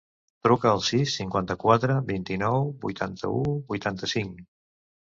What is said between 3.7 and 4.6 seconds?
vuitanta-cinc.